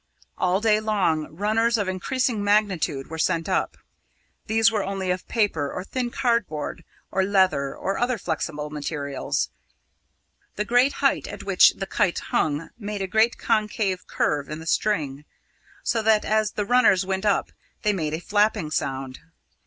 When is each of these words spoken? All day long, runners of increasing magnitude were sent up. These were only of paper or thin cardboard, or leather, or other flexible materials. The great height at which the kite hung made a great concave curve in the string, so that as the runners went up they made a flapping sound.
All 0.35 0.59
day 0.61 0.79
long, 0.79 1.27
runners 1.31 1.77
of 1.77 1.87
increasing 1.87 2.43
magnitude 2.43 3.05
were 3.05 3.19
sent 3.19 3.47
up. 3.47 3.77
These 4.47 4.71
were 4.71 4.83
only 4.83 5.11
of 5.11 5.27
paper 5.27 5.71
or 5.71 5.83
thin 5.83 6.09
cardboard, 6.09 6.83
or 7.11 7.23
leather, 7.23 7.75
or 7.75 7.99
other 7.99 8.17
flexible 8.17 8.71
materials. 8.71 9.51
The 10.55 10.65
great 10.65 10.93
height 11.05 11.27
at 11.27 11.43
which 11.43 11.75
the 11.75 11.85
kite 11.85 12.17
hung 12.31 12.71
made 12.79 13.03
a 13.03 13.07
great 13.07 13.37
concave 13.37 14.07
curve 14.07 14.49
in 14.49 14.57
the 14.57 14.65
string, 14.65 15.23
so 15.83 16.01
that 16.01 16.25
as 16.25 16.53
the 16.53 16.65
runners 16.65 17.05
went 17.05 17.23
up 17.23 17.51
they 17.83 17.93
made 17.93 18.15
a 18.15 18.19
flapping 18.19 18.71
sound. 18.71 19.19